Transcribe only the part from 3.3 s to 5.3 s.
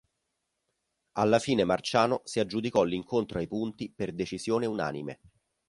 ai punti per decisione unanime.